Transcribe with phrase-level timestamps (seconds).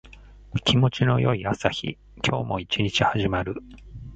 [0.65, 1.95] 気持ちの良い朝日。
[2.27, 3.57] 今日も一日始まる。